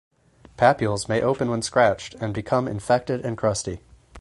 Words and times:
Papules 0.57 1.07
may 1.07 1.21
open 1.21 1.47
when 1.51 1.61
scratched 1.61 2.15
and 2.15 2.33
become 2.33 2.67
infected 2.67 3.23
and 3.23 3.37
crusty. 3.37 3.81